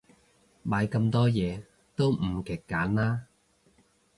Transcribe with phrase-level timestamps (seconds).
[0.67, 1.61] 買咁多嘢，
[1.95, 3.27] 都唔極簡啦